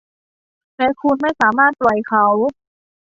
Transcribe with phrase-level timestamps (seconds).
[0.77, 2.25] และคุณไม่สามารถปล่อยเขา